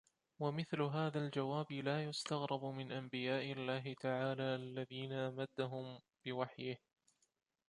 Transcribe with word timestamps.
وَمِثْلُ 0.39 0.81
هَذَا 0.81 1.25
الْجَوَابِ 1.25 1.71
لَا 1.71 2.03
يُسْتَغْرَبُ 2.03 2.65
مِنْ 2.65 2.91
أَنْبِيَاءِ 2.91 3.51
اللَّهِ 3.51 3.95
تَعَالَى 4.01 4.55
الَّذِينَ 4.55 5.13
أَمَدَّهُمْ 5.13 5.99
بِوَحْيِهِ 6.25 6.79